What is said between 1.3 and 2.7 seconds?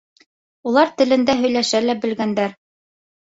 һөйләшә лә белгәндәр.